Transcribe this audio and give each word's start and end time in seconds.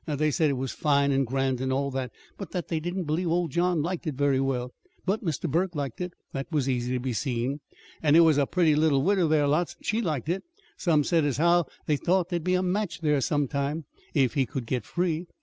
They 0.07 0.31
said 0.31 0.49
it 0.49 0.53
was 0.53 0.71
fine 0.71 1.11
and 1.11 1.27
grand, 1.27 1.61
and 1.61 1.71
all 1.71 1.91
that, 1.91 2.09
but 2.35 2.49
that 2.53 2.69
they 2.69 2.79
didn't 2.79 3.03
believe 3.03 3.27
old 3.29 3.51
John 3.51 3.83
liked 3.83 4.07
it 4.07 4.15
very 4.15 4.39
well. 4.39 4.73
But 5.05 5.23
Mr. 5.23 5.47
Burke 5.47 5.75
liked 5.75 6.01
it. 6.01 6.11
That 6.31 6.51
was 6.51 6.67
easy 6.67 6.91
to 6.93 6.99
be 6.99 7.13
seen. 7.13 7.59
And 8.01 8.15
there 8.15 8.23
was 8.23 8.39
a 8.39 8.47
pretty 8.47 8.73
little 8.75 9.03
widder 9.03 9.27
there 9.27 9.45
lots, 9.45 9.75
and 9.75 9.85
she 9.85 10.01
liked 10.01 10.27
it. 10.27 10.43
Some 10.75 11.03
said 11.03 11.23
as 11.23 11.37
how 11.37 11.65
they 11.85 11.97
thought 11.97 12.29
there'd 12.29 12.43
be 12.43 12.55
a 12.55 12.63
match 12.63 13.01
there, 13.01 13.21
sometime, 13.21 13.85
if 14.15 14.33
he 14.33 14.47
could 14.47 14.65
get 14.65 14.85
free. 14.85 15.27